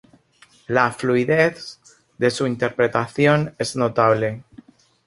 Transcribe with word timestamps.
La 0.65 0.89
fluidez 0.91 1.79
de 2.17 2.31
su 2.31 2.47
interpretación 2.47 3.53
es 3.59 3.75
notable. 3.75 4.43